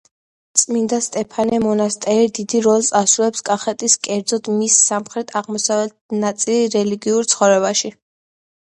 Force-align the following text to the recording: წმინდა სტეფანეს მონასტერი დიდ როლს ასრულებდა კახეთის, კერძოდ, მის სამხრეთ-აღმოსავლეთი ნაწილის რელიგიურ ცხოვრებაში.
წმინდა 0.59 0.97
სტეფანეს 1.07 1.61
მონასტერი 1.65 2.31
დიდ 2.39 2.57
როლს 2.69 2.89
ასრულებდა 3.01 3.45
კახეთის, 3.51 3.99
კერძოდ, 4.09 4.51
მის 4.63 4.79
სამხრეთ-აღმოსავლეთი 4.89 6.25
ნაწილის 6.27 6.77
რელიგიურ 6.81 7.33
ცხოვრებაში. 7.37 7.97